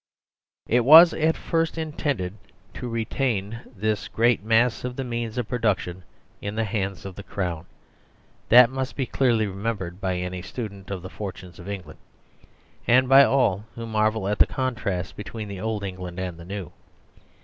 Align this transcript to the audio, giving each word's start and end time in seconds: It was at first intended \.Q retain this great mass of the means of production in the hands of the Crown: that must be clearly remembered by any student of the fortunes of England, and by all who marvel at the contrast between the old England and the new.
It 0.67 0.83
was 0.83 1.13
at 1.13 1.37
first 1.37 1.77
intended 1.77 2.33
\.Q 2.73 2.89
retain 2.89 3.61
this 3.75 4.07
great 4.07 4.41
mass 4.43 4.83
of 4.83 4.95
the 4.95 5.03
means 5.03 5.37
of 5.37 5.47
production 5.47 6.01
in 6.41 6.55
the 6.55 6.63
hands 6.63 7.05
of 7.05 7.13
the 7.15 7.21
Crown: 7.21 7.67
that 8.49 8.71
must 8.71 8.95
be 8.95 9.05
clearly 9.05 9.45
remembered 9.45 10.01
by 10.01 10.17
any 10.17 10.41
student 10.41 10.89
of 10.89 11.03
the 11.03 11.09
fortunes 11.11 11.59
of 11.59 11.69
England, 11.69 11.99
and 12.87 13.07
by 13.07 13.23
all 13.23 13.65
who 13.75 13.85
marvel 13.85 14.27
at 14.27 14.39
the 14.39 14.47
contrast 14.47 15.15
between 15.15 15.47
the 15.47 15.61
old 15.61 15.83
England 15.83 16.17
and 16.19 16.39
the 16.39 16.45
new. 16.45 16.71